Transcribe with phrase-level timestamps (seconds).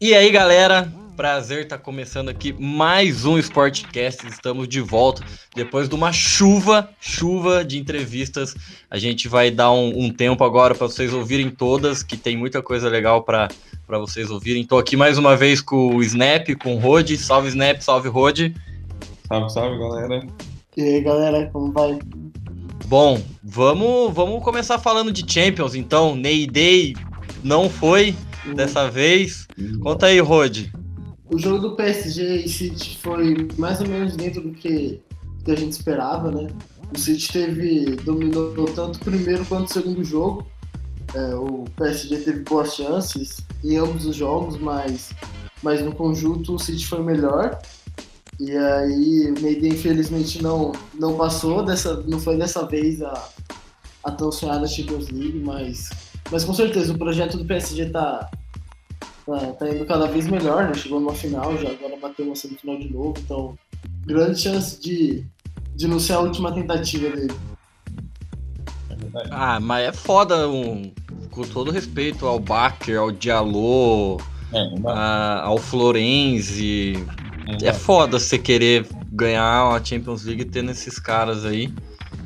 [0.00, 0.92] E aí, galera?
[1.16, 4.24] Prazer estar tá começando aqui mais um Sportcast.
[4.28, 5.24] Estamos de volta
[5.56, 8.54] depois de uma chuva, chuva de entrevistas.
[8.88, 12.62] A gente vai dar um, um tempo agora para vocês ouvirem todas, que tem muita
[12.62, 13.48] coisa legal para
[13.88, 14.62] vocês ouvirem.
[14.62, 17.10] Estou aqui mais uma vez com o Snap, com o Rod.
[17.16, 18.52] Salve Snap, salve Rod.
[19.26, 20.24] Salve, salve, galera.
[20.76, 21.98] E aí, galera, como vai?
[22.88, 26.16] Bom, vamos, vamos começar falando de Champions, então.
[26.16, 26.96] Ney Day
[27.44, 28.16] não foi
[28.56, 29.46] dessa vez.
[29.82, 30.68] Conta aí, Rod.
[31.30, 35.02] O jogo do PSG e City foi mais ou menos dentro do que,
[35.44, 36.48] que a gente esperava, né?
[36.90, 40.46] O City teve, dominou tanto o primeiro quanto o segundo jogo.
[41.14, 45.10] É, o PSG teve boas chances em ambos os jogos, mas,
[45.62, 47.60] mas no conjunto o City foi melhor.
[48.40, 53.28] E aí o Meide infelizmente não, não passou, dessa, não foi dessa vez a,
[54.04, 55.90] a tão sonhada Champions League, mas,
[56.30, 58.30] mas com certeza o projeto do PSG tá,
[59.26, 60.74] tá, tá indo cada vez melhor, né?
[60.74, 63.58] Chegou numa final, já agora bateu uma semifinal de novo, então
[64.06, 65.24] grande chance de,
[65.74, 67.34] de não ser a última tentativa dele.
[69.30, 70.92] Ah, mas é foda, um,
[71.30, 74.18] com todo respeito ao Baker, ao Diallo,
[74.52, 77.04] é, a, ao Florenzi.
[77.62, 81.72] É, foda você querer ganhar a Champions League tendo esses caras aí.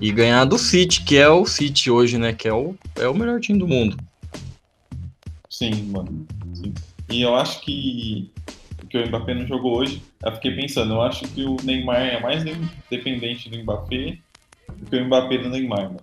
[0.01, 2.33] E ganhar do City, que é o City hoje, né?
[2.33, 3.97] Que é o, é o melhor time do mundo.
[5.49, 6.27] Sim, mano.
[6.55, 6.75] Sim.
[7.09, 8.31] E eu acho que
[8.93, 12.21] que o Mbappé não jogou hoje, eu fiquei pensando, eu acho que o Neymar é
[12.21, 12.45] mais
[12.91, 14.19] dependente do Mbappé
[14.77, 16.03] do que o Mbappé do Neymar, mano.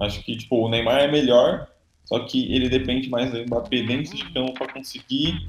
[0.00, 1.68] Acho que, tipo, o Neymar é melhor,
[2.06, 5.46] só que ele depende mais do Mbappé dentro de campo para conseguir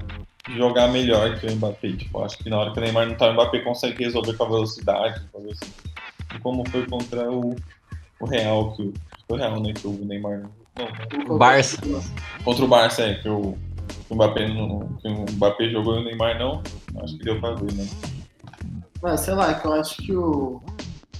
[0.50, 1.94] jogar melhor que o Mbappé.
[1.94, 4.44] Tipo, acho que na hora que o Neymar não tá, o Mbappé consegue resolver com
[4.44, 5.22] a velocidade,
[5.52, 5.72] assim.
[6.42, 7.56] como foi contra o,
[8.20, 8.94] o Real, que o,
[9.30, 10.88] o Real, né, que o Neymar não,
[11.28, 11.38] não.
[11.38, 11.78] Barça.
[12.44, 13.58] Contra o Barça, é, que o
[14.08, 16.62] que o Mbappé, não, que o Mbappé jogou e o Neymar não,
[17.02, 17.88] acho que deu pra ver, né?
[19.02, 20.62] Mas, sei lá, que eu acho que o,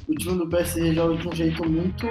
[0.08, 2.08] o time do PSG joga de um jeito muito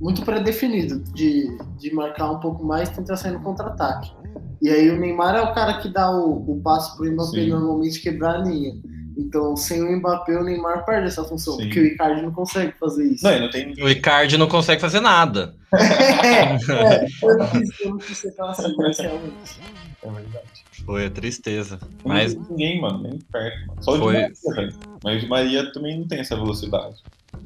[0.00, 4.12] muito pré-definido, de, de marcar um pouco mais e tentar sair no contra-ataque.
[4.60, 7.50] E aí o Neymar é o cara que dá o, o passo pro Mbappé Sim.
[7.50, 8.74] normalmente quebrar a linha.
[9.16, 11.64] Então, sem o Mbappé, o Neymar perde essa função, Sim.
[11.64, 13.24] porque o Icardi não consegue fazer isso.
[13.24, 13.72] Não, não tem...
[13.74, 15.54] O Icardi não consegue fazer nada.
[15.72, 19.60] é, é, eu não quis, eu não quis ser aquela sequência realmente.
[20.02, 20.64] É verdade.
[20.84, 21.78] Foi a tristeza.
[22.04, 23.66] Não mas ninguém, mano, nem perto.
[23.68, 23.82] Mano.
[23.82, 24.14] Só o Foi...
[24.14, 24.74] de Maria, velho.
[25.02, 26.96] Mas o de Maria também não tem essa velocidade.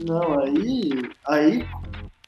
[0.06, 0.90] Não, aí.
[1.26, 1.66] Aí,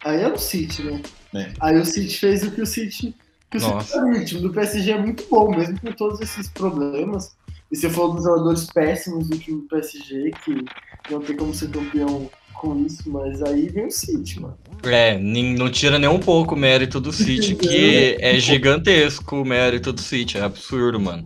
[0.04, 1.02] aí é o City, né?
[1.34, 1.52] É.
[1.60, 3.14] Aí o City fez o que o City.
[3.50, 3.80] Que o.
[3.80, 7.34] City, o time do PSG é muito bom, mesmo com todos esses problemas.
[7.70, 10.64] E você falou dos jogadores péssimos do time do PSG, que
[11.10, 14.58] não tem como ser campeão com isso, mas aí vem o City, mano.
[14.82, 19.92] É, não tira nem um pouco o mérito do City, que é gigantesco o mérito
[19.92, 21.24] do City, é absurdo, mano.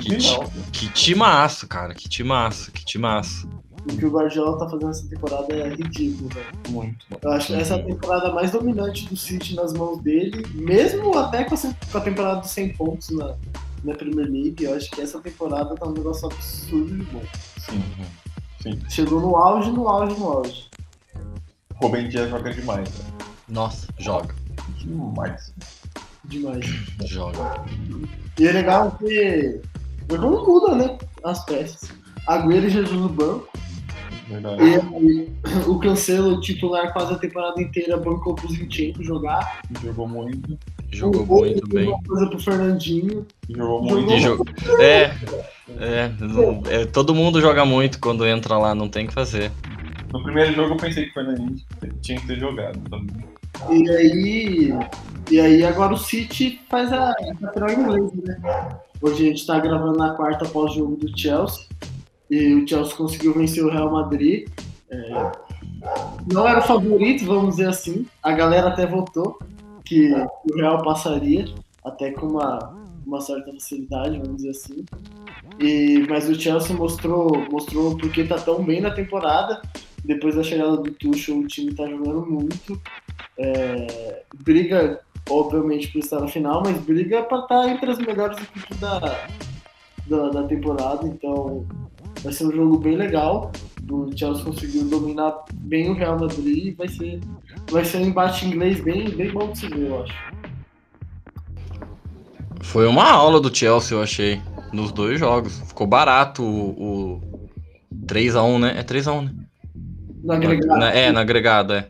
[0.00, 0.16] Que,
[0.70, 3.48] que timaço, cara, que timaço, que timaço.
[3.84, 6.46] O que o Guardiola tá fazendo essa temporada é ridículo, velho.
[6.70, 7.04] Muito.
[7.20, 11.18] Eu acho que essa é a temporada mais dominante do City nas mãos dele, mesmo
[11.18, 13.34] até com a, temporada dos 100 pontos na,
[13.82, 14.62] na Premier League.
[14.62, 17.22] Eu acho que essa temporada tá um negócio absurdo de bom.
[17.58, 17.82] Sim.
[18.62, 18.78] Sim.
[18.88, 20.70] Chegou no auge, no auge, no auge.
[21.74, 22.88] Rubem Dias joga demais.
[22.88, 23.04] Né?
[23.48, 24.32] Nossa, joga.
[24.78, 25.52] Demais.
[26.24, 26.64] Demais.
[27.04, 27.64] Joga.
[28.38, 29.60] E é legal que.
[30.08, 30.98] Como muda, né?
[31.24, 31.90] As peças.
[32.28, 33.48] Agüero e Jesus no banco.
[34.28, 34.62] Verdade.
[34.62, 39.60] E, o Cancelo titular quase a temporada inteira bancou pro Zinchenko jogar.
[39.82, 40.58] Jogou muito.
[40.90, 41.88] Jogou muito bem.
[41.88, 43.26] Uma coisa pro Fernandinho.
[43.48, 44.18] Jogou muito.
[44.18, 44.46] Jogou...
[44.80, 45.14] É,
[45.78, 46.10] é,
[46.70, 49.50] é, todo mundo joga muito quando entra lá, não tem que fazer.
[50.12, 51.56] No primeiro jogo eu pensei que o Fernandinho
[52.02, 53.24] tinha que ter jogado também.
[53.70, 54.72] E aí,
[55.30, 58.40] e aí agora o City faz a, a final inglesa, né?
[59.00, 61.64] Hoje a gente tá gravando na quarta pós-jogo do Chelsea.
[62.32, 64.48] E o Chelsea conseguiu vencer o Real Madrid.
[64.88, 65.32] É,
[66.32, 68.06] não era o favorito, vamos dizer assim.
[68.22, 69.38] A galera até votou
[69.84, 70.10] que
[70.50, 71.44] o Real passaria,
[71.84, 72.74] até com uma,
[73.04, 74.82] uma certa facilidade, vamos dizer assim.
[75.60, 79.60] E, mas o Chelsea mostrou, mostrou porque tá tão bem na temporada.
[80.02, 82.80] Depois da chegada do Tuchel, o time tá jogando muito.
[83.36, 88.38] É, briga, obviamente, por estar na final, mas briga para estar tá entre as melhores
[88.38, 89.28] equipes da,
[90.06, 91.06] da, da temporada.
[91.06, 91.66] Então,
[92.22, 93.52] vai ser um jogo bem legal.
[93.90, 97.20] O Chelsea conseguiu dominar bem o Real Madrid e vai ser,
[97.70, 100.14] vai ser um embate inglês bem, bem bom de se ver, eu acho.
[102.60, 104.40] Foi uma aula do Chelsea, eu achei,
[104.72, 105.58] nos dois jogos.
[105.66, 107.20] Ficou barato o, o
[108.06, 108.74] 3x1, né?
[108.78, 109.34] É 3x1, né?
[110.22, 110.78] No agregado.
[110.78, 111.88] Na, é, no agregado, é.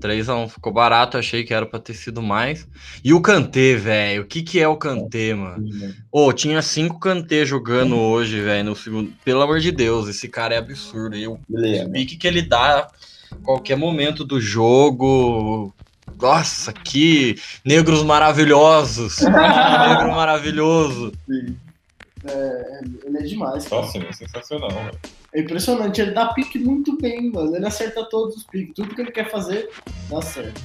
[0.00, 2.66] 3x1 ficou barato, achei que era pra ter sido mais.
[3.02, 5.66] E o Kantê, velho, o que que é o Kantê, mano?
[6.12, 9.12] Ô, tinha cinco Kantê jogando hoje, velho, no segundo.
[9.24, 11.16] Pelo amor de Deus, esse cara é absurdo.
[11.16, 11.88] E o Beleza.
[11.90, 12.88] pique que ele dá
[13.42, 15.72] qualquer momento do jogo.
[16.20, 19.16] Nossa, que negros maravilhosos.
[19.16, 21.12] Que negro maravilhoso.
[22.24, 23.66] É, ele é demais.
[23.66, 23.82] cara.
[23.82, 24.98] Nossa, é sensacional, velho.
[25.36, 27.54] É impressionante, ele dá pique muito bem, mano.
[27.54, 28.74] Ele acerta todos os piques.
[28.74, 29.68] Tudo que ele quer fazer,
[30.08, 30.62] dá certo.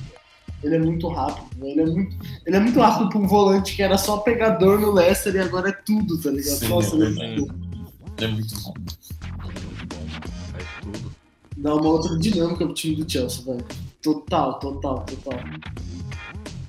[0.64, 2.16] Ele é muito rápido, ele é muito,
[2.46, 5.70] ele é muito rápido pra um volante que era só pegador no Leicester e agora
[5.70, 6.56] é tudo, tá ligado?
[6.60, 7.40] Sim, Nossa, é ele verdade.
[7.42, 7.56] muito-
[8.18, 8.74] Ele é muito bom.
[10.52, 11.12] Faz tudo.
[11.58, 13.66] dá uma outra dinâmica pro time do Chelsea, velho.
[14.02, 15.40] Total, total, total.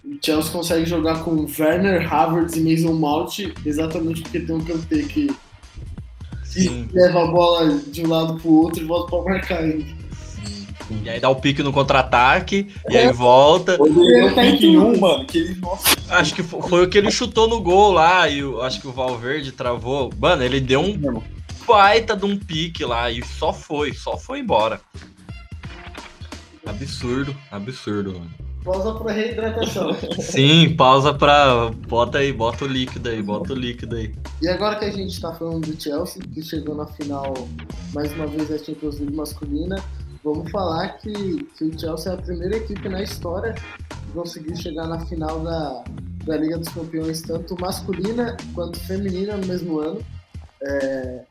[0.04, 5.02] O Chelsea consegue jogar com Werner, Havertz e Mason Mount exatamente porque tem um Kanté
[5.02, 5.30] que
[6.52, 6.88] Sim.
[6.92, 9.94] leva a bola de um lado pro outro e volta pra marcar ele.
[11.02, 13.78] E aí dá o pique no contra-ataque, e aí volta.
[13.80, 14.86] Ele tá em pique em tudo.
[14.88, 17.92] um, mano, que ele, nossa, Acho que fo- foi o que ele chutou no gol
[17.92, 20.12] lá, e o- acho que o Valverde travou.
[20.18, 21.22] Mano, ele deu um
[21.66, 24.80] baita de um pique lá e só foi, só foi embora.
[26.66, 28.30] Absurdo, absurdo, mano.
[28.64, 29.90] Pausa pra reidratação.
[30.20, 31.70] Sim, pausa pra.
[31.88, 34.14] Bota aí, bota o líquido aí, bota o líquido aí.
[34.40, 37.34] E agora que a gente tá falando do Chelsea, que chegou na final
[37.92, 39.82] mais uma vez da Champions League masculina,
[40.22, 44.86] vamos falar que, que o Chelsea é a primeira equipe na história que conseguiu chegar
[44.86, 45.84] na final da,
[46.24, 50.00] da Liga dos Campeões, tanto masculina quanto feminina no mesmo ano.
[50.62, 51.24] É,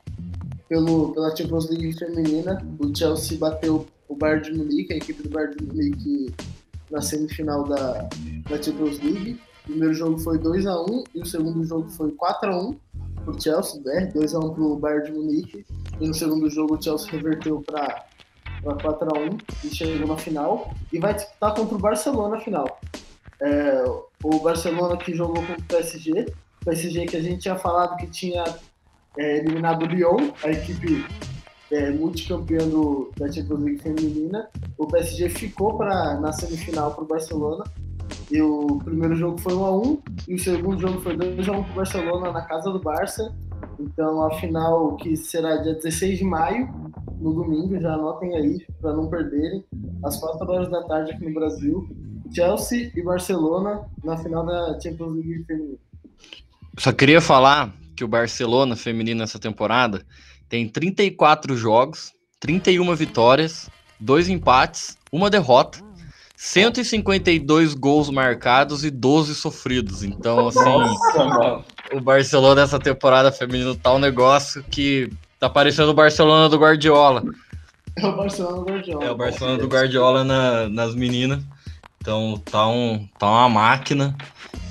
[0.68, 5.30] pelo, pela Champions League feminina, o Chelsea bateu o Bayern de Munique, a equipe do
[5.30, 6.34] Bayern de Munique
[6.92, 8.10] na semifinal da,
[8.50, 9.40] da Champions League.
[9.64, 12.78] O primeiro jogo foi 2x1 e o segundo jogo foi 4x1
[13.24, 14.12] pro Chelsea, né?
[14.14, 15.66] 2x1 pro Bayern de Munique.
[16.00, 18.06] E no segundo jogo o Chelsea reverteu para
[18.64, 20.74] 4x1 e chegou na final.
[20.92, 22.80] E vai disputar contra o Barcelona na final.
[23.40, 23.84] É,
[24.24, 26.34] o Barcelona que jogou contra o PSG.
[26.62, 28.44] O PSG que a gente tinha falado que tinha
[29.18, 31.06] é, eliminado o Lyon, a equipe
[31.72, 34.50] é, multicampeã do, da Champions League feminina.
[34.78, 37.64] O PSG ficou pra, na semifinal para o Barcelona.
[38.30, 42.42] E o primeiro jogo foi 1x1 e o segundo jogo foi 2x1 pro Barcelona na
[42.42, 43.34] casa do Barça.
[43.80, 46.70] Então a final que será dia 16 de maio,
[47.20, 49.64] no domingo, já anotem aí para não perderem,
[50.04, 51.88] às 4 horas da tarde aqui no Brasil.
[52.34, 55.78] Chelsea e Barcelona na final da Champions League feminina.
[56.78, 60.04] Só queria falar que o Barcelona feminino nessa temporada
[60.52, 62.12] tem 34 jogos,
[62.42, 65.80] 31 vitórias, dois empates, uma derrota,
[66.36, 70.04] 152 gols marcados e 12 sofridos.
[70.04, 71.64] Então, assim, nossa,
[71.94, 75.10] o Barcelona nessa temporada feminino tá um negócio que
[75.40, 77.24] tá parecendo o Barcelona do Guardiola.
[77.98, 79.06] É o Barcelona do Guardiola.
[79.06, 81.42] É o Barcelona do Guardiola na- nas meninas.
[82.02, 84.18] Então tá, um, tá uma máquina.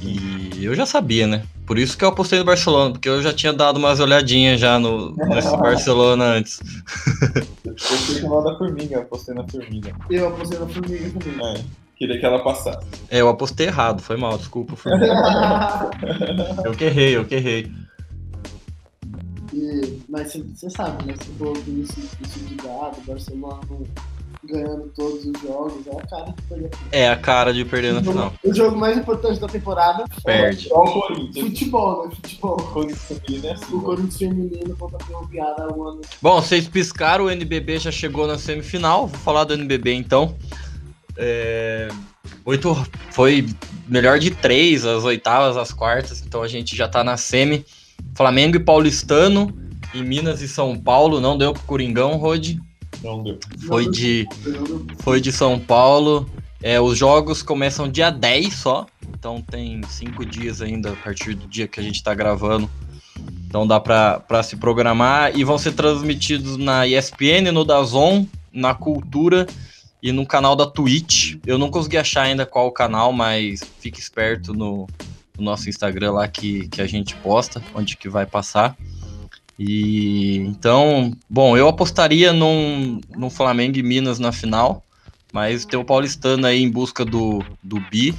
[0.03, 1.43] E eu já sabia, né?
[1.71, 4.77] Por isso que eu apostei no Barcelona, porque eu já tinha dado umas olhadinhas já
[4.77, 6.59] no, nesse Barcelona antes.
[7.65, 9.95] Eu fui chamado da formiga, eu apostei na formiga.
[10.11, 11.47] Eu apostei na Formiga também.
[11.47, 11.65] É,
[11.97, 12.85] queria que ela passasse.
[13.09, 14.75] É, eu apostei errado, foi mal, desculpa.
[14.75, 14.91] Foi
[16.67, 17.71] eu que errei, eu que errei.
[19.55, 21.15] E- mas você sabe, né?
[21.17, 23.87] Você falou que isso, isso de gado, o Barcelona não
[24.51, 28.03] ganhando todos os jogos, é a cara que foi É a cara de perder na
[28.03, 28.33] final.
[28.45, 30.67] O jogo mais importante da temporada Perde.
[30.67, 31.47] Igual o Corinthians.
[31.49, 32.15] futebol, né?
[32.15, 32.57] Futebol.
[32.61, 33.85] O Corinthians feminino é assim, O mano.
[33.85, 36.01] Corinthians feminino contra a Ferroviária o ano.
[36.21, 39.07] Bom, vocês piscaram, o NBB já chegou na semifinal.
[39.07, 40.35] Vou falar do NBB então.
[41.17, 41.89] É,
[42.45, 42.75] Oito
[43.11, 43.47] foi
[43.89, 46.23] melhor de três, as oitavas, as quartas.
[46.27, 47.65] Então a gente já tá na semi.
[48.15, 49.55] Flamengo e Paulistano,
[49.93, 51.21] e Minas e São Paulo.
[51.21, 52.61] Não deu pro Coringão, Rode.
[53.03, 53.39] Não deu.
[53.67, 54.27] Foi de,
[54.99, 56.29] foi de São Paulo.
[56.63, 58.87] É, os jogos começam dia 10 só.
[59.09, 62.69] Então tem cinco dias ainda a partir do dia que a gente tá gravando.
[63.47, 65.37] Então dá pra se programar.
[65.37, 69.47] E vão ser transmitidos na ESPN, no Dazon, na Cultura
[70.03, 71.37] e no canal da Twitch.
[71.47, 74.87] Eu não consegui achar ainda qual o canal, mas fique esperto no,
[75.37, 78.77] no nosso Instagram lá que, que a gente posta, onde que vai passar.
[79.63, 84.83] E então, bom, eu apostaria num, num Flamengo e Minas na final,
[85.35, 88.15] mas tem o Paulistano aí em busca do, do Bi.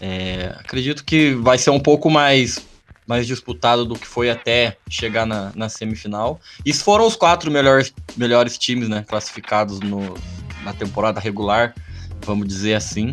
[0.00, 2.64] É, acredito que vai ser um pouco mais,
[3.08, 6.40] mais disputado do que foi até chegar na, na semifinal.
[6.64, 10.16] E foram os quatro melhores, melhores times né, classificados no,
[10.62, 11.74] na temporada regular,
[12.24, 13.12] vamos dizer assim.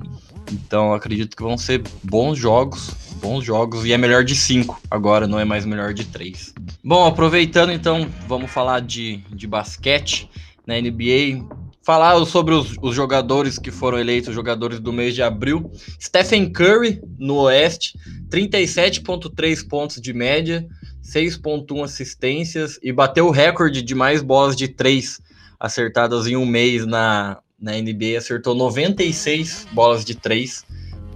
[0.52, 5.28] Então acredito que vão ser bons jogos, bons jogos, e é melhor de cinco agora,
[5.28, 6.54] não é mais melhor de três.
[6.84, 10.30] Bom, aproveitando então, vamos falar de, de basquete
[10.66, 11.46] na NBA.
[11.82, 15.72] falar sobre os, os, jogadores que foram eleitos jogadores do mês de abril.
[16.00, 17.98] Stephen Curry, no Oeste,
[18.30, 20.68] 37,3 pontos de média,
[21.04, 25.20] 6,1 assistências e bateu o recorde de mais bolas de três
[25.60, 28.18] acertadas em um mês na, na NBA.
[28.18, 30.64] Acertou 96 bolas de três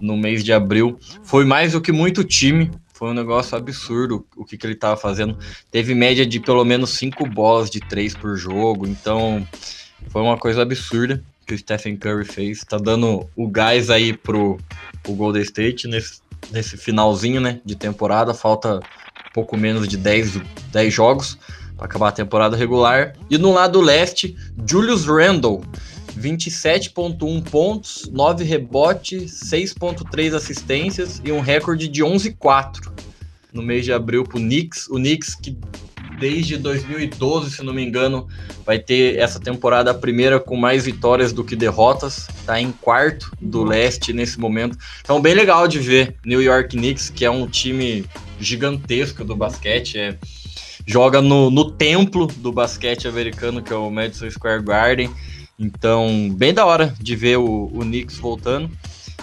[0.04, 1.00] no mês de abril.
[1.24, 2.70] Foi mais do que muito time.
[2.94, 5.38] Foi um negócio absurdo o que, que ele estava fazendo.
[5.72, 8.86] Teve média de pelo menos cinco bolas de três por jogo.
[8.86, 9.48] Então
[10.10, 12.60] foi uma coisa absurda que o Stephen Curry fez.
[12.64, 14.60] Tá dando o gás aí pro,
[15.02, 18.34] pro Golden State nesse, nesse finalzinho né, de temporada.
[18.34, 18.82] Falta
[19.34, 20.42] pouco menos de 10,
[20.72, 21.38] 10 jogos
[21.76, 23.14] para acabar a temporada regular.
[23.30, 24.36] E no lado leste,
[24.68, 25.64] Julius Randle.
[26.18, 32.92] 27.1 pontos, 9 rebotes, 6.3 assistências e um recorde de 11-4
[33.52, 34.88] no mês de abril para o Knicks.
[34.88, 35.56] O Knicks que
[36.20, 38.28] desde 2012, se não me engano,
[38.66, 42.30] vai ter essa temporada a primeira com mais vitórias do que derrotas.
[42.40, 44.78] Está em quarto do leste nesse momento.
[45.02, 48.06] Então, bem legal de ver New York Knicks, que é um time
[48.40, 49.98] gigantesco do basquete.
[49.98, 50.18] É,
[50.86, 55.10] joga no, no templo do basquete americano, que é o Madison Square Garden.
[55.58, 58.70] Então, bem da hora de ver o, o Knicks voltando.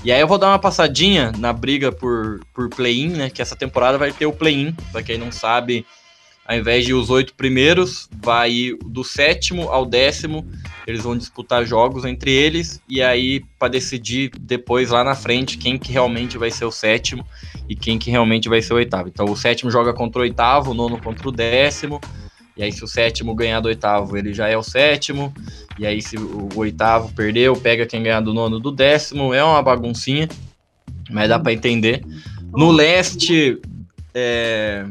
[0.03, 3.31] E aí eu vou dar uma passadinha na briga por, por play-in, né?
[3.31, 4.73] Que essa temporada vai ter o play-in.
[4.93, 5.85] Pra quem não sabe,
[6.47, 10.47] ao invés de os oito primeiros, vai do sétimo ao décimo.
[10.87, 15.79] Eles vão disputar jogos entre eles e aí para decidir depois lá na frente quem
[15.79, 17.25] que realmente vai ser o sétimo
[17.69, 19.09] e quem que realmente vai ser o oitavo.
[19.09, 22.01] Então o sétimo joga contra o oitavo, o nono contra o décimo.
[22.57, 25.33] E aí se o sétimo ganhar do oitavo, ele já é o sétimo.
[25.78, 29.33] E aí se o oitavo perdeu, pega quem ganhar do nono do décimo.
[29.33, 30.28] É uma baguncinha,
[31.11, 32.04] mas dá para entender.
[32.52, 33.61] No leste,
[34.14, 34.85] é,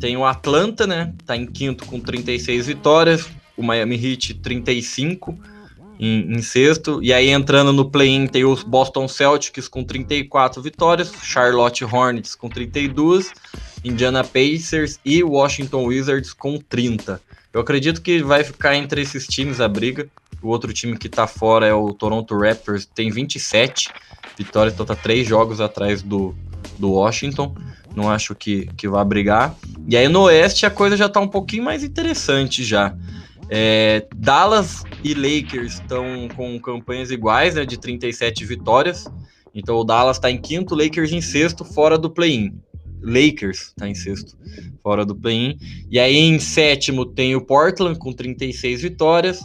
[0.00, 1.12] tem o Atlanta, né?
[1.26, 3.28] Tá em quinto com 36 vitórias.
[3.56, 5.38] O Miami Heat 35
[6.02, 7.00] em, em sexto.
[7.00, 12.48] E aí entrando no play-in tem os Boston Celtics com 34 vitórias, Charlotte Hornets com
[12.48, 13.32] 32,
[13.84, 17.20] Indiana Pacers e Washington Wizards com 30.
[17.52, 20.08] Eu acredito que vai ficar entre esses times a briga.
[20.42, 23.90] O outro time que tá fora é o Toronto Raptors, tem 27
[24.36, 26.34] vitórias, então tá três jogos atrás do,
[26.78, 27.54] do Washington
[27.94, 29.54] não acho que, que vá brigar.
[29.86, 32.94] E aí no Oeste a coisa já tá um pouquinho mais interessante já.
[33.48, 39.06] É, Dallas e Lakers estão com campanhas iguais, né, de 37 vitórias.
[39.54, 42.58] Então o Dallas está em quinto, Lakers em sexto, fora do play-in.
[43.02, 44.36] Lakers está em sexto,
[44.82, 45.58] fora do play-in.
[45.90, 49.40] E aí em sétimo tem o Portland com 36 vitórias.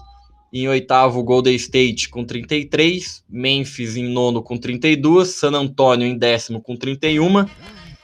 [0.53, 3.23] Em oitavo, Golden State com 33.
[3.29, 5.27] Memphis em nono com 32.
[5.29, 7.45] San Antonio em décimo com 31.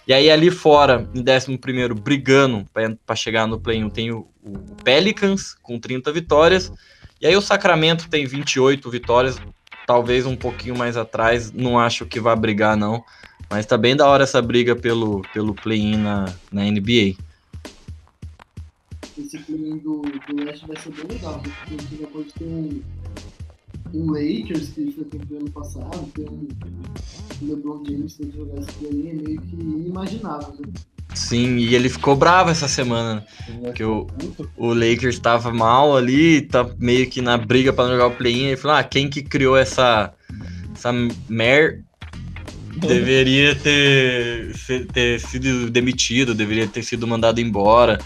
[0.05, 1.57] E aí ali fora, em 11
[2.01, 2.65] brigando
[3.05, 6.71] para chegar no play-in, tem o, o, Pelicans com 30 vitórias.
[7.21, 9.39] E aí o Sacramento tem 28 vitórias,
[9.87, 13.03] talvez um pouquinho mais atrás, não acho que vá brigar não.
[13.49, 17.15] Mas tá bem da hora essa briga pelo, pelo play-in na, na NBA.
[19.17, 21.53] Esse play-in do, do Leste vai ser bem legal, né?
[21.59, 22.81] porque a gente pode ter um
[23.93, 26.47] um Lakers que foi campeão ano passado, tem um
[27.47, 30.73] LeBron James que jogar esse play é meio que inimaginável, né?
[31.13, 33.23] Sim, e ele ficou bravo essa semana,
[33.61, 34.07] porque o,
[34.57, 38.57] o Lakers estava mal ali, tá meio que na briga para jogar o play-in, ele
[38.57, 40.11] falou, ah, quem que criou essa,
[40.73, 40.91] essa
[41.29, 41.83] mer...
[42.79, 44.55] deveria ter,
[44.91, 47.99] ter sido demitido, deveria ter sido mandado embora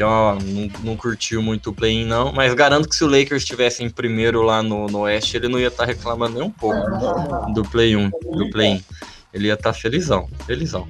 [0.00, 2.32] que uma, não, não, curtiu muito o play-in, não.
[2.32, 5.60] Mas garanto que se o Lakers estivesse em primeiro lá no, no Oeste, ele não
[5.60, 6.80] ia estar tá reclamando nem um pouco
[7.52, 8.08] do play-in.
[8.08, 8.82] Do play
[9.34, 10.88] ele ia estar tá felizão, felizão.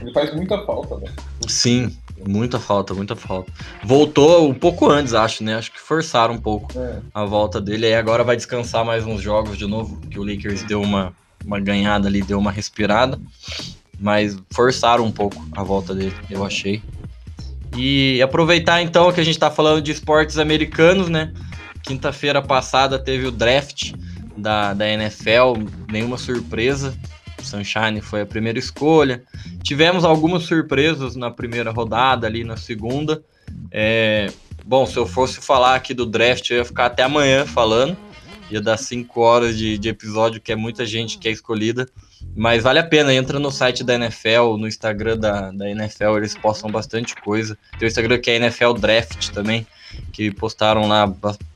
[0.00, 1.12] Ele faz muita falta, velho.
[1.46, 3.52] Sim, muita falta, muita falta.
[3.84, 5.54] Voltou um pouco antes, acho, né?
[5.54, 6.98] Acho que forçaram um pouco é.
[7.14, 7.86] a volta dele.
[7.86, 11.14] Aí agora vai descansar mais uns jogos de novo, que o Lakers deu uma,
[11.46, 13.16] uma ganhada ali, deu uma respirada.
[14.00, 16.82] Mas forçaram um pouco a volta dele, eu achei.
[17.76, 21.32] E aproveitar então que a gente está falando de esportes americanos, né?
[21.82, 23.92] Quinta-feira passada teve o draft
[24.36, 26.94] da, da NFL, nenhuma surpresa.
[27.42, 29.22] Sunshine foi a primeira escolha.
[29.62, 33.22] Tivemos algumas surpresas na primeira rodada, ali na segunda.
[33.70, 34.30] É,
[34.64, 37.96] bom, se eu fosse falar aqui do draft, eu ia ficar até amanhã falando.
[38.50, 41.88] Ia dar cinco horas de, de episódio, que é muita gente que é escolhida.
[42.34, 46.34] Mas vale a pena, entra no site da NFL, no Instagram da, da NFL, eles
[46.34, 47.58] postam bastante coisa.
[47.78, 49.66] Tem o Instagram que é NFL Draft também,
[50.12, 51.12] que postaram lá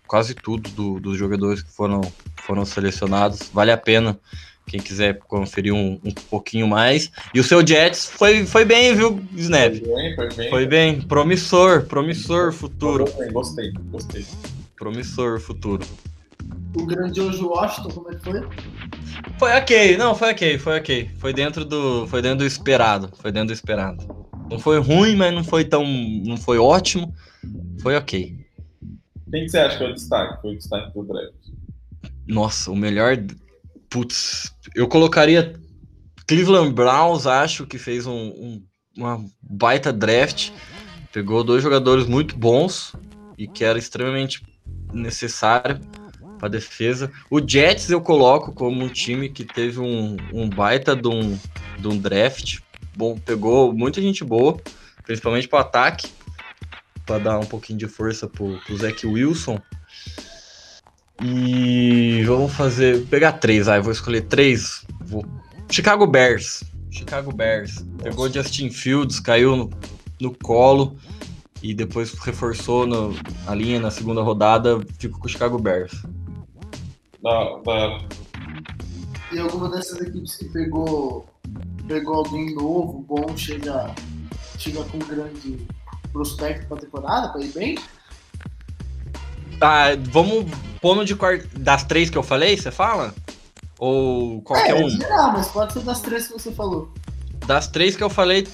[0.06, 2.00] quase tudo do, dos jogadores que foram,
[2.36, 3.50] foram selecionados.
[3.52, 4.18] Vale a pena
[4.66, 7.10] quem quiser conferir um, um pouquinho mais.
[7.32, 9.76] E o seu Jets foi, foi bem, viu, Snap?
[9.76, 10.50] Foi bem, foi bem.
[10.50, 11.00] Foi bem.
[11.00, 13.04] Promissor, promissor futuro.
[13.32, 14.26] Gostei, gostei.
[14.76, 15.86] Promissor futuro.
[16.76, 18.48] O grandioso Washington, como é que foi?
[19.38, 21.10] Foi ok, não, foi ok, foi ok.
[21.18, 24.06] Foi dentro do, foi dentro do esperado, foi dentro do esperado.
[24.50, 27.14] Não foi ruim, mas não foi tão, não foi ótimo,
[27.80, 28.46] foi ok.
[29.30, 30.40] Quem que você acha que é o destaque?
[30.40, 31.34] Foi o destaque do draft?
[32.28, 33.16] Nossa, o melhor,
[33.88, 35.54] putz, eu colocaria
[36.26, 38.62] Cleveland Browns, acho que fez um, um,
[38.96, 40.50] uma baita draft,
[41.12, 42.94] pegou dois jogadores muito bons
[43.36, 44.42] e que era extremamente
[44.92, 45.80] necessário
[46.38, 47.10] para defesa.
[47.30, 51.38] O Jets eu coloco como um time que teve um, um baita de um,
[51.78, 52.58] de um draft.
[52.96, 54.56] Bom, pegou muita gente boa,
[55.04, 56.08] principalmente para ataque,
[57.04, 59.60] para dar um pouquinho de força pro, pro Zach Wilson.
[61.22, 63.06] E vamos fazer.
[63.06, 64.84] Pegar três, aí vou escolher três.
[65.00, 65.24] Vou...
[65.70, 66.64] Chicago Bears.
[66.90, 67.84] Chicago Bears.
[68.02, 69.70] Pegou Justin Fields, caiu no,
[70.20, 70.96] no colo
[71.62, 73.14] e depois reforçou no,
[73.46, 74.78] a linha na segunda rodada.
[74.98, 76.02] Ficou com o Chicago Bears.
[77.26, 77.98] Da, da...
[79.32, 81.26] E alguma dessas equipes que pegou,
[81.88, 83.92] pegou alguém novo, bom, chega,
[84.56, 85.66] chega com um grande
[86.12, 87.78] prospecto para temporada, para ir bem?
[89.60, 90.48] Ah, vamos
[90.80, 91.44] pôr no de quart...
[91.54, 93.12] das três que eu falei, você fala?
[93.76, 94.88] Ou qualquer é, um?
[94.88, 96.92] geral, mas pode ser das três que você falou.
[97.44, 98.46] Das três que eu falei,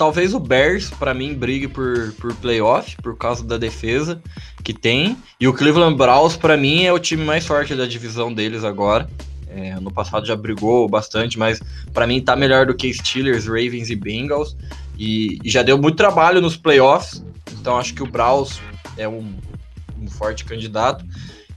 [0.00, 4.18] talvez o Bears, para mim, brigue por, por playoff, por causa da defesa
[4.64, 5.14] que tem.
[5.38, 9.06] E o Cleveland Browns, para mim, é o time mais forte da divisão deles agora.
[9.46, 11.60] É, no passado já brigou bastante, mas
[11.92, 14.56] para mim tá melhor do que Steelers, Ravens e Bengals.
[14.98, 17.22] E, e, já deu muito trabalho nos playoffs.
[17.60, 18.58] Então acho que o Browns
[18.96, 19.34] é um,
[20.00, 21.04] um forte candidato.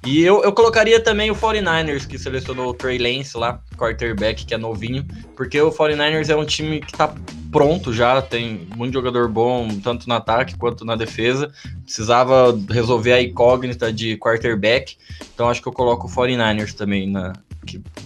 [0.06, 4.54] E eu, eu colocaria também o 49ers, que selecionou o Trey Lance lá, quarterback, que
[4.54, 7.16] é novinho, porque o 49ers é um time que tá
[7.53, 11.53] pronto já, tem muito jogador bom, tanto no ataque quanto na defesa.
[11.83, 14.98] Precisava resolver a incógnita de quarterback,
[15.33, 17.31] então acho que eu coloco o 49ers também na,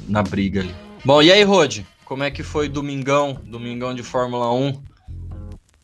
[0.07, 0.75] na briga ali.
[1.03, 1.79] Bom, e aí, Rod?
[2.03, 4.81] Como é que foi domingão, domingão de Fórmula 1?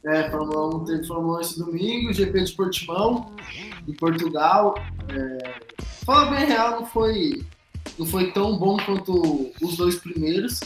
[0.05, 3.31] É, Fórmula 1 teve Fórmula 1 esse domingo, GP de Portimão,
[3.87, 4.75] em Portugal.
[5.09, 5.59] É,
[6.05, 7.41] fala bem real, não foi,
[7.97, 10.59] não foi tão bom quanto os dois primeiros.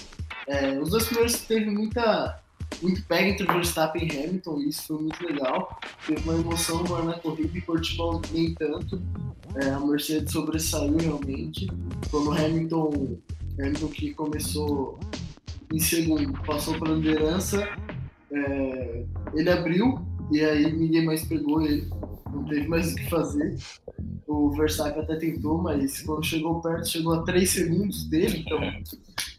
[0.48, 2.40] É, os dois primeiros teve muita,
[2.82, 5.80] muito pega entre Verstappen e Hamilton, e isso foi muito legal.
[6.06, 9.02] Teve uma emoção maior na corrida e Portimão nem tanto.
[9.56, 11.68] É, a Mercedes sobressaiu realmente.
[12.12, 13.18] Quando Hamilton,
[13.60, 15.00] Hamilton que começou
[15.74, 17.68] em segundo, passou para a liderança,
[18.32, 19.04] é,
[19.34, 20.00] ele abriu
[20.32, 21.90] e aí ninguém mais pegou ele.
[22.32, 23.58] Não teve mais o que fazer.
[24.28, 28.44] O Verstappen até tentou, mas quando chegou perto, chegou a 3 segundos dele.
[28.46, 28.60] Então,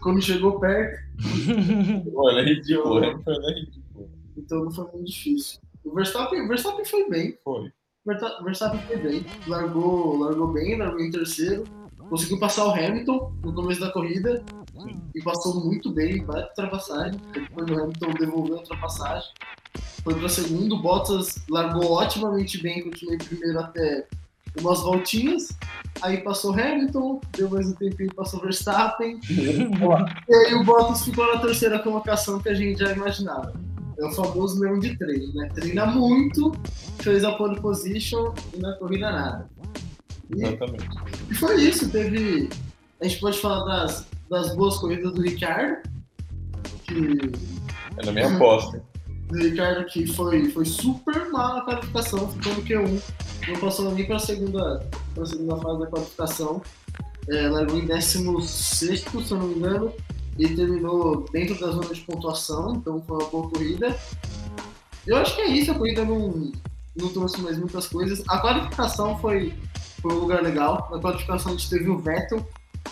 [0.00, 0.98] quando chegou perto.
[2.16, 3.04] Olha, é ridículo.
[3.04, 4.10] Então, é ridículo.
[4.36, 5.60] Então não foi muito difícil.
[5.84, 7.38] O Verstappen, o Verstappen foi bem.
[7.44, 7.70] Foi.
[8.06, 9.26] O Verstappen foi bem.
[9.46, 11.64] Largou, largou bem, largou em terceiro.
[12.08, 14.42] Conseguiu passar o Hamilton no começo da corrida.
[14.72, 15.02] Sim.
[15.14, 17.20] E passou muito bem, vai ultrapassagem.
[17.32, 19.28] Depois o Hamilton devolveu a ultrapassagem.
[20.02, 20.80] Foi para segundo.
[20.80, 24.06] Bottas largou otimamente bem, continuou em primeiro até
[24.60, 25.48] umas voltinhas.
[26.00, 29.20] Aí passou Hamilton, deu mais um tempinho, passou Verstappen.
[29.28, 33.52] e aí o Bottas ficou na terceira colocação que a gente já imaginava.
[33.98, 35.48] É o famoso leão de treino, né?
[35.52, 36.52] Treina muito,
[37.00, 39.50] fez a pole position e na corrida nada.
[40.30, 40.88] E, Exatamente.
[41.30, 42.48] E foi isso, teve.
[43.00, 45.82] A gente pode falar das, das boas corridas do Ricardo.
[46.84, 47.18] Que.
[47.96, 48.80] É na minha aposta.
[49.26, 53.02] Do Ricardo que foi, foi super mal na qualificação, ficou no Q1.
[53.48, 54.86] Não passou nem para a segunda,
[55.24, 56.62] segunda fase da qualificação.
[57.28, 59.92] É, largou em 16, se não me engano,
[60.38, 63.98] e terminou dentro da zona de pontuação, então foi uma boa corrida.
[65.06, 66.52] Eu acho que é isso, a corrida não,
[66.96, 68.22] não trouxe mais muitas coisas.
[68.28, 69.54] A qualificação foi,
[70.00, 70.88] foi um lugar legal.
[70.90, 72.46] Na qualificação a gente teve o Vettel,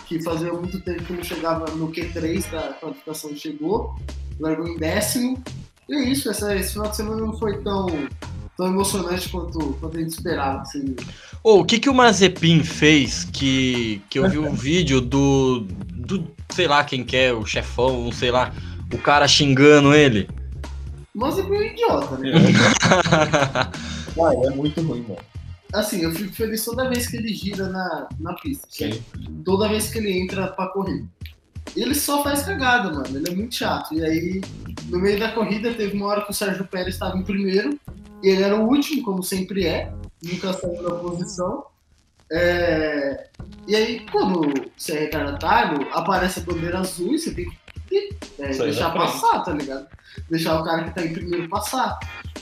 [0.07, 3.95] que fazia muito tempo que não chegava no Q3 da qualificação, chegou,
[4.39, 5.41] largou em décimo.
[5.89, 7.87] E é isso, essa, esse final de semana não foi tão,
[8.57, 10.95] tão emocionante quanto, quanto a gente esperava que seria.
[11.43, 15.59] Oh, o que, que o Mazepin fez que, que eu vi um vídeo do,
[15.93, 18.51] do, sei lá quem que é, o chefão, sei lá,
[18.91, 20.27] o cara xingando ele?
[21.15, 22.31] O Mazepin é um idiota, né?
[24.19, 25.21] ah, é muito ruim, mano.
[25.73, 28.65] Assim, eu fico feliz toda vez que ele gira na, na pista.
[28.69, 29.01] Sim.
[29.43, 31.03] Toda vez que ele entra pra correr.
[31.75, 33.17] Ele só faz cagada, mano.
[33.17, 33.93] Ele é muito chato.
[33.93, 34.41] E aí,
[34.89, 37.79] no meio da corrida, teve uma hora que o Sérgio Pérez estava em primeiro.
[38.23, 39.91] E ele era o último, como sempre é.
[40.23, 41.65] Nunca saiu da posição.
[42.31, 43.27] É...
[43.67, 47.45] E aí, quando você é retardatário, aparece a bandeira azul e você tem
[47.87, 49.87] que é, deixar passar, tá ligado?
[50.29, 51.97] Deixar o cara que tá em primeiro passar.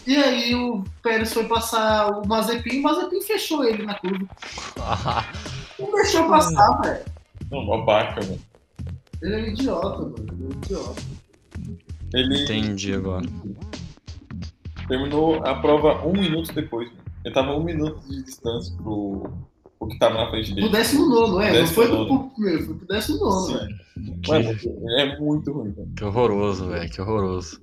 [0.06, 4.28] E aí o Pérez foi passar o Mazepin, o Mazepin fechou ele na curva.
[5.80, 7.06] Não deixou passar, velho.
[7.52, 8.40] Não, babaca, mano.
[9.22, 10.16] Ele é um idiota, mano.
[10.20, 11.02] Ele é um idiota.
[12.14, 13.26] Ele Entendi agora.
[14.88, 16.90] terminou a prova um minuto depois.
[16.90, 17.02] Mano.
[17.24, 19.28] Ele tava um minuto de distância pro,
[19.80, 20.70] pro que tava na frente Pro dele.
[20.70, 21.60] décimo nono, é.
[21.60, 23.54] Não foi pro primeiro, foi pro décimo nono, Sim.
[23.58, 23.76] velho.
[24.28, 25.92] Mano, é muito ruim, mano.
[25.98, 26.90] que horroroso, velho.
[26.92, 27.62] Que horroroso.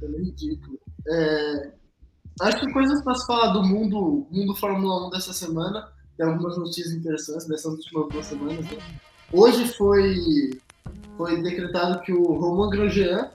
[0.00, 0.78] Ele é ridículo.
[1.08, 1.72] É,
[2.40, 5.86] Acho que coisas pra se falar do mundo, mundo Fórmula 1 dessa semana.
[6.16, 8.64] Tem algumas notícias interessantes dessas últimas duas semanas.
[8.64, 8.78] Né?
[9.32, 10.60] Hoje foi,
[11.16, 13.30] foi decretado que o Romain Grosjean,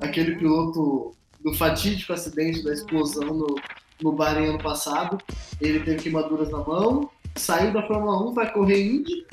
[0.00, 3.56] aquele piloto do fatídico acidente da explosão no,
[4.02, 5.18] no Bahrein ano passado,
[5.60, 9.26] ele teve queimaduras na mão, saiu da Fórmula 1, vai correr Indy,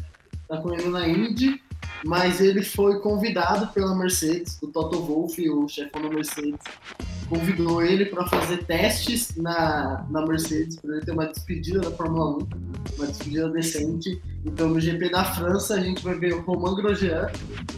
[0.48, 1.62] tá correndo na Indy,
[2.06, 6.60] mas ele foi convidado pela Mercedes, o Toto Wolff, o chefão da Mercedes,
[7.30, 12.38] convidou ele para fazer testes na, na Mercedes, para ele ter uma despedida da Fórmula
[12.38, 12.48] 1,
[12.98, 14.22] uma despedida decente.
[14.46, 17.30] Então, no GP da França, a gente vai ver o Romain Grosjean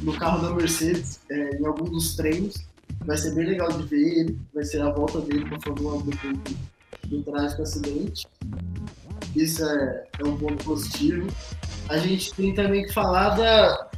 [0.02, 2.56] no carro da Mercedes, é, em algum dos treinos.
[3.06, 5.96] Vai ser bem legal de ver ele, vai ser a volta dele para a Fórmula
[5.96, 8.28] 1 depois do, do trágico acidente.
[9.36, 11.28] Isso é, é um ponto positivo.
[11.88, 13.90] A gente tem também que falar da,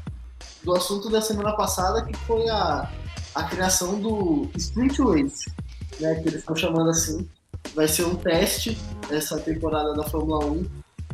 [0.63, 2.89] do assunto da semana passada, que foi a,
[3.36, 5.52] a criação do Sprint Race,
[6.00, 7.28] né, que eles estão chamando assim.
[7.76, 8.78] Vai ser um teste
[9.10, 10.65] essa temporada da Fórmula 1.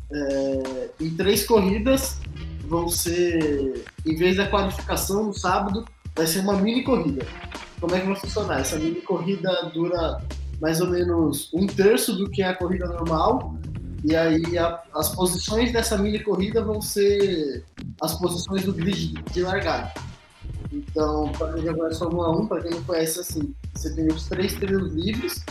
[0.10, 2.18] É, em três corridas
[2.68, 7.26] vão ser, em vez da qualificação no sábado, vai ser uma mini corrida.
[7.80, 8.62] Como é que vai funcionar?
[8.62, 10.22] Essa mini corrida dura
[10.62, 13.56] mais ou menos um terço do que a corrida normal.
[14.04, 17.64] E aí a- as posições dessa mini corrida vão ser
[18.02, 19.92] as posições do grid de largada.
[20.78, 24.94] Então, para conhece Fórmula 1, para quem não conhece assim, você tem os três treinos
[24.94, 25.44] livres,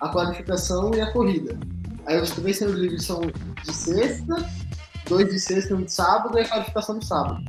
[0.00, 1.58] a qualificação e a corrida.
[2.06, 4.50] Aí os três treinos livres são de sexta,
[5.08, 7.42] dois de sexta um de sábado e a qualificação de sábado.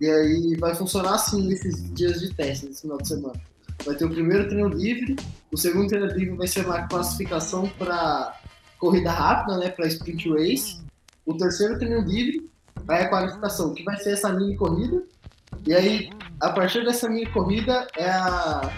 [0.00, 3.40] E aí vai funcionar assim nesses dias de teste, nesse final de semana.
[3.84, 5.16] Vai ter o primeiro treino livre,
[5.50, 8.38] o segundo treino livre vai ser uma classificação para
[8.78, 10.80] corrida rápida, né, para sprint race.
[11.24, 12.48] O terceiro treino livre
[12.86, 15.02] aí a qualificação, que vai ser essa mini corrida.
[15.66, 18.72] E aí, a partir dessa mini corrida, é, a,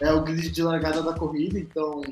[0.00, 1.58] é o grid de largada da corrida.
[1.58, 2.02] Então,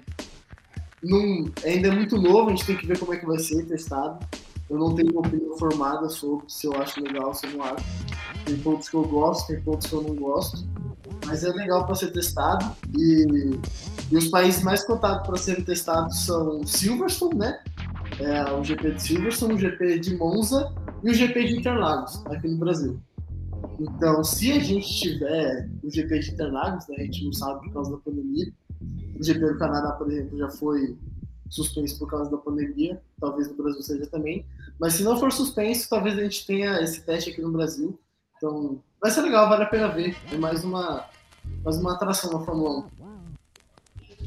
[1.65, 4.19] ainda é muito novo, a gente tem que ver como é que vai ser testado.
[4.69, 7.85] Eu não tenho uma opinião formada sobre se eu acho legal, se eu não acho.
[8.47, 10.67] Tem pontos que eu gosto, tem pontos que eu não gosto.
[11.27, 12.75] Mas é legal para ser testado.
[12.97, 13.59] E,
[14.11, 17.61] e os países mais cotados para serem testados são Silverstone, né?
[18.19, 22.49] É, o GP de Silverstone, o GP de Monza e o GP de Interlagos, aqui
[22.49, 22.99] no Brasil.
[23.79, 27.73] Então, se a gente tiver o GP de Interlagos, né, a gente não sabe por
[27.73, 28.53] causa da pandemia,
[29.19, 30.97] o GP do Canadá, por exemplo, já foi
[31.49, 34.45] suspenso por causa da pandemia, talvez no Brasil seja também,
[34.79, 37.99] mas se não for suspenso, talvez a gente tenha esse teste aqui no Brasil.
[38.37, 40.17] Então, vai ser legal, vale a pena ver.
[40.33, 41.05] É mais uma,
[41.65, 42.89] mais uma atração na Fórmula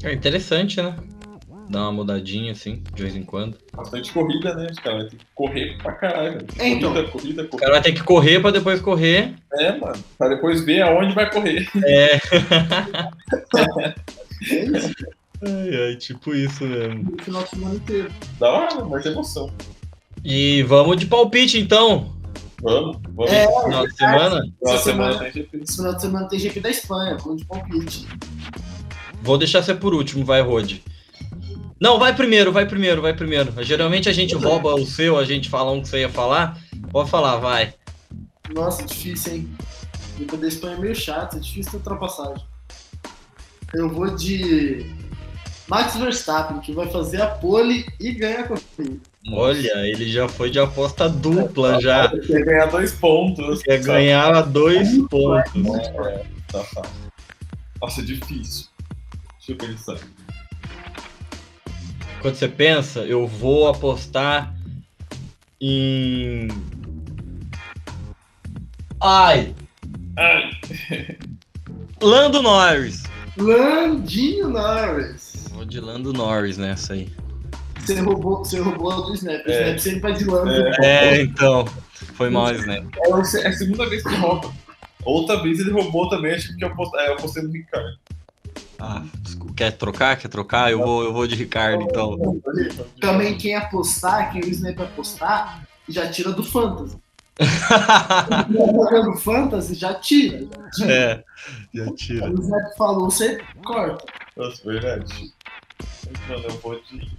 [0.02, 0.04] 1.
[0.04, 0.96] É interessante, né?
[1.70, 3.58] Dá uma mudadinha assim, de vez em quando.
[3.76, 4.68] Bastante corrida, né?
[4.70, 6.32] Os caras vão ter que correr pra caralho.
[6.32, 6.46] velho.
[6.58, 6.92] É, então.
[6.92, 7.58] Corrida, corrida, O corrida.
[7.58, 9.34] cara vai ter que correr pra depois correr.
[9.54, 10.02] É, mano.
[10.16, 11.68] Pra depois ver aonde vai correr.
[11.84, 12.14] É.
[12.16, 12.20] É
[15.40, 17.14] Ai, ai, tipo isso mesmo.
[17.18, 18.10] o final de semana inteiro.
[18.40, 19.52] Da hora, mas emoção.
[20.24, 22.12] E vamos de palpite então.
[22.60, 23.30] Vamos, vamos.
[23.32, 24.40] É, Final de semana.
[24.64, 25.56] Essa semana semana- tem GP.
[25.62, 28.06] Esse final de semana tem GP da Espanha, vamos de palpite.
[29.22, 30.78] Vou deixar você por último, vai, Rod.
[31.80, 33.52] Não, vai primeiro, vai primeiro, vai primeiro.
[33.62, 36.58] Geralmente a gente rouba o seu, a gente fala um que você ia falar.
[36.90, 37.74] Pode falar, vai.
[38.52, 39.48] Nossa, difícil, hein?
[40.32, 42.44] O da Espanha é meio chato, é difícil ter ultrapassagem.
[43.72, 44.86] Eu vou de
[45.68, 48.98] Max Verstappen, que vai fazer a pole e ganhar a corrida.
[49.30, 52.08] Olha, ele já foi de aposta dupla já.
[52.08, 53.62] Quer ganhar dois pontos.
[53.62, 55.66] Quer ganhar dois pontos.
[55.66, 57.08] É, tá fácil.
[57.80, 58.66] Nossa, difícil.
[59.36, 59.98] Deixa eu pensar.
[62.20, 64.54] Quando você pensa, eu vou apostar
[65.60, 66.48] em.
[69.00, 69.54] Ai!
[70.16, 70.50] Ai,
[72.02, 73.04] Lando Norris!
[73.36, 75.46] Landinho Norris.
[75.52, 77.12] Vou de Lando Norris nessa aí.
[77.78, 79.46] Você roubou, você roubou a do Snap.
[79.46, 79.62] O É.
[79.62, 80.50] Snap sempre vai de Lando.
[80.50, 81.18] É.
[81.18, 81.64] É, então.
[82.14, 82.84] Foi mal, né?
[82.96, 84.52] é a é a segunda vez que rouba.
[85.04, 87.96] Outra vez ele roubou também, acho que eu é, eu apostei no Ricardo.
[88.80, 89.47] Ah, desculpa.
[89.58, 90.16] Quer trocar?
[90.16, 90.70] Quer trocar?
[90.70, 92.16] Eu vou, eu vou de Ricardo, então.
[93.00, 96.96] Também quem apostar, quem o Snap apostar, já tira do Fantasy.
[97.36, 100.46] Tá jogando Fantasy, já tira.
[100.46, 100.92] Já tira.
[100.92, 101.24] é,
[101.74, 102.30] já tira.
[102.30, 104.04] O Snap falou, você corta.
[104.36, 105.32] Nossa, verdade.
[106.28, 107.18] Mano, eu vou de.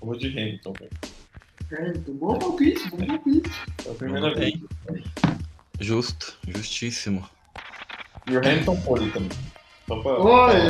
[0.00, 1.96] Eu vou de Hamilton, velho.
[1.96, 3.50] Então, bom palpite, bom palpite.
[3.84, 4.54] É a primeira vez.
[5.80, 7.28] Justo, justíssimo.
[8.26, 9.55] E o Hamilton pole também.
[9.86, 9.96] Pra...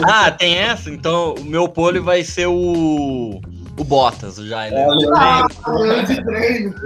[0.07, 0.91] Ah, tem essa?
[0.91, 3.41] Então o meu pole vai ser o.
[3.79, 4.67] O Bottas já.
[4.69, 5.47] Ele Olha, ah,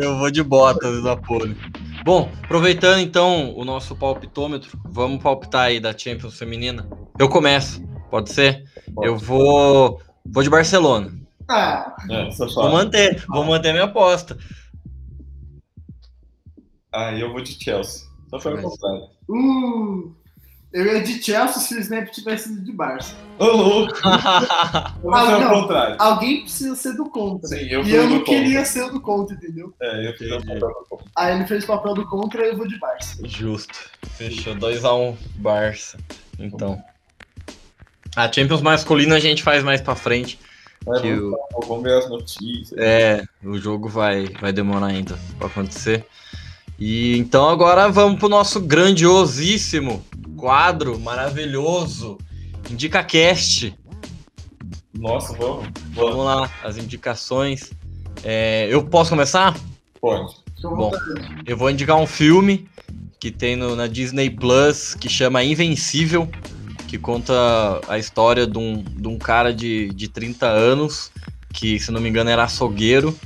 [0.00, 1.56] eu vou de Bottas na pole.
[2.04, 6.88] Bom, aproveitando então o nosso palpitômetro, vamos palpitar aí da Champions Feminina.
[7.18, 8.64] Eu começo, pode ser?
[8.94, 9.06] Pode.
[9.06, 10.00] Eu vou.
[10.26, 11.12] Vou de Barcelona.
[11.48, 14.36] Ah, É, Vou manter, vou manter minha aposta.
[16.92, 18.08] Ah, eu vou de Chelsea.
[18.30, 19.02] Só pelo Mas- contrário.
[19.28, 20.14] uh,
[20.72, 23.14] eu ia de Chelsea se o Snap tivesse ido de Barça.
[23.38, 23.94] Ô, louco!
[24.04, 25.50] Ah, o não.
[25.62, 25.96] contrário.
[25.98, 27.48] Alguém precisa ser do contra.
[27.48, 28.34] Sim, eu e eu não contra.
[28.34, 29.74] queria ser o do contra, entendeu?
[29.80, 31.06] É, eu fiz o papel do contra.
[31.16, 33.16] Aí ele fez o papel do contra e eu vou de Barça.
[33.26, 33.78] Justo.
[34.16, 35.98] Fechou 2x1 Barça.
[36.38, 36.80] Então.
[38.16, 40.38] A Champions masculina a gente faz mais pra frente.
[40.96, 42.72] É, Que vamos, o- vamos ver as notícias.
[42.78, 46.04] É, o jogo vai, vai demorar ainda pra acontecer.
[46.78, 50.04] E então agora vamos pro nosso grandiosíssimo
[50.40, 52.16] quadro maravilhoso
[52.70, 53.74] Indica Cast.
[54.98, 55.68] Nossa, vamos?
[55.94, 56.24] Vamos Vamos.
[56.24, 57.70] lá, as indicações.
[58.22, 59.56] É, eu posso começar?
[60.00, 60.34] Pode.
[60.62, 60.90] Bom.
[61.46, 62.68] Eu vou indicar um filme
[63.18, 66.28] que tem no- na Disney Plus que chama Invencível,
[66.86, 67.32] que conta
[67.88, 71.10] a história de um, de um cara de, de 30 anos
[71.52, 73.16] que, se não me engano, era açougueiro.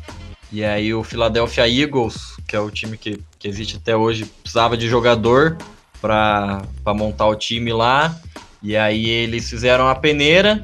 [0.53, 4.77] E aí o Philadelphia Eagles, que é o time que, que existe até hoje, precisava
[4.77, 5.59] de jogador
[6.05, 8.15] para montar o time lá.
[8.63, 10.63] E aí eles fizeram a peneira,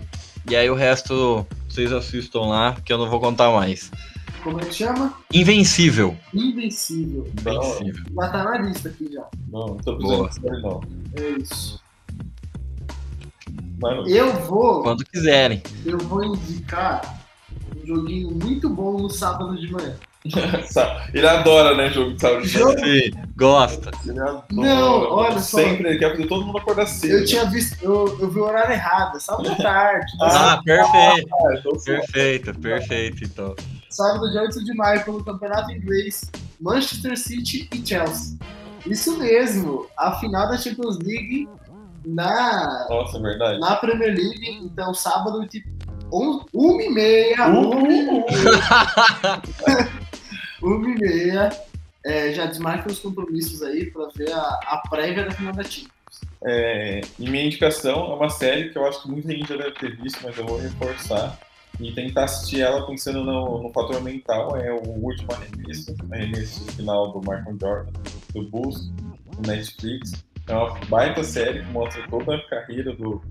[0.48, 3.90] e aí o resto vocês assistam lá, que eu não vou contar mais.
[4.42, 5.14] Como é que chama?
[5.32, 6.14] Invencível.
[6.34, 7.26] Invencível.
[7.38, 8.04] Invencível.
[8.12, 9.26] Vai estar na lista aqui já.
[9.50, 10.24] Não, não tô Boa.
[10.24, 10.80] precisando não.
[11.16, 11.80] É isso.
[13.80, 14.06] Mas não.
[14.08, 15.62] Eu vou, Quando quiserem.
[15.86, 17.18] eu vou indicar
[17.82, 19.96] um joguinho muito bom no sábado de manhã.
[21.14, 22.48] Ele adora, né, jogo de saúde.
[22.48, 23.90] Jogo- Sim, gosta.
[24.06, 24.44] Ele adora.
[24.52, 25.58] Não, olha só.
[25.58, 27.14] Sempre ele quer fazer todo mundo acordar cedo.
[27.14, 30.12] Eu tinha visto, eu, eu vi o horário errado, é sábado à tarde.
[30.20, 31.28] Ah, perfeito.
[31.46, 31.72] Ah, então.
[31.82, 33.54] Perfeito, perfeito, então.
[33.88, 36.30] Sábado, dia 8 de maio, pelo Campeonato Inglês,
[36.60, 38.36] Manchester City e Chelsea.
[38.86, 41.48] Isso mesmo, a final da Champions League
[42.04, 43.58] na, Nossa, é verdade.
[43.58, 44.58] na Premier League.
[44.62, 45.68] Então, sábado, tipo,
[46.12, 48.24] um, uma e meia, Uh, uma e meia,
[50.62, 51.50] uma e meia.
[52.04, 55.90] É, já desmarca os compromissos aí pra ver a, a prévia da final da Champions.
[56.42, 59.72] É, e minha indicação é uma série que eu acho que muita gente já deve
[59.72, 61.38] ter visto, mas eu vou reforçar
[61.78, 64.56] e tentar assistir ela pensando no, no fator mental.
[64.56, 67.92] É o último arremesso, arremesso final do Michael Jordan,
[68.32, 68.90] do Bulls,
[69.36, 70.24] no Netflix.
[70.46, 73.22] É uma baita série que mostra toda a carreira do,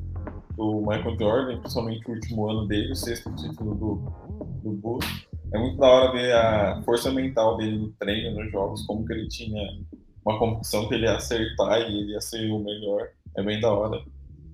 [0.55, 3.95] do Michael Jordan, principalmente o último ano dele, o sexto título do,
[4.63, 5.28] do Bulls.
[5.51, 9.13] É muito da hora ver a força mental dele no treino, nos jogos, como que
[9.13, 9.61] ele tinha
[10.25, 13.09] uma competição que ele ia acertar e ele ia ser o melhor.
[13.35, 14.03] É bem da hora.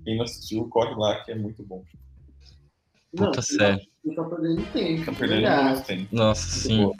[0.04, 1.84] Quem não assistiu, corre lá que é muito bom.
[3.16, 3.82] Puta sério.
[4.04, 5.06] Não tá perdendo tempo.
[5.06, 5.70] Tá perdendo verdade.
[5.70, 6.08] muito tempo.
[6.16, 6.92] Nossa, sim.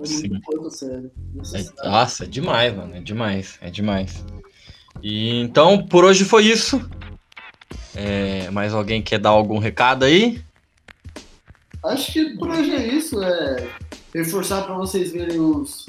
[0.00, 0.28] É Sim.
[0.28, 1.10] muito sério.
[1.16, 1.90] É, Necessário.
[1.90, 2.96] nossa, é demais, mano.
[2.96, 3.58] É demais.
[3.60, 4.24] É demais.
[5.02, 6.88] E então, por hoje foi isso.
[7.94, 10.42] É, mais alguém quer dar algum recado aí?
[11.86, 13.22] Acho que por hoje é isso.
[13.22, 13.68] É
[14.14, 15.86] reforçar para vocês verem os,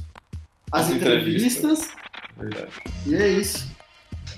[0.71, 1.89] as As entrevistas.
[2.37, 2.71] Verdade.
[3.05, 3.67] E é isso.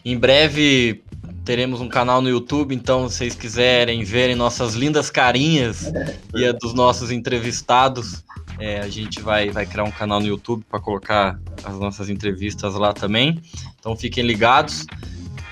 [0.05, 1.03] Em breve
[1.43, 5.91] teremos um canal no YouTube, então se vocês quiserem verem nossas lindas carinhas
[6.35, 8.23] e a dos nossos entrevistados,
[8.59, 12.75] é, a gente vai, vai criar um canal no YouTube para colocar as nossas entrevistas
[12.75, 13.41] lá também.
[13.79, 14.85] Então fiquem ligados.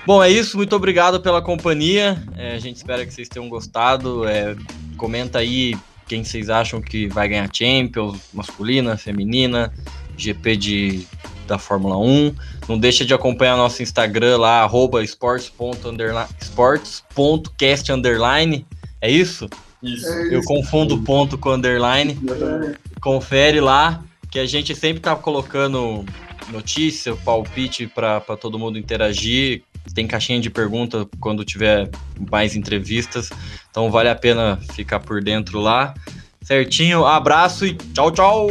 [0.06, 0.56] Bom, é isso.
[0.56, 2.22] Muito obrigado pela companhia.
[2.36, 4.26] É, a gente espera que vocês tenham gostado.
[4.26, 4.56] É,
[4.96, 5.74] comenta aí
[6.08, 9.72] quem vocês acham que vai ganhar Champions, masculina, feminina,
[10.16, 11.06] GP de,
[11.46, 12.34] da Fórmula 1.
[12.68, 18.66] Não deixa de acompanhar nosso Instagram lá, arroba sports.underline- sports.cast underline.
[19.00, 19.48] É isso?
[19.82, 20.08] Isso.
[20.08, 22.18] É Eu confundo ponto com underline.
[23.00, 26.04] Confere lá, que a gente sempre tá colocando
[26.50, 29.62] notícia, palpite para todo mundo interagir.
[29.94, 31.88] Tem caixinha de pergunta quando tiver
[32.30, 33.30] mais entrevistas.
[33.78, 35.94] Então vale a pena ficar por dentro lá.
[36.42, 38.48] Certinho, abraço e tchau, tchau!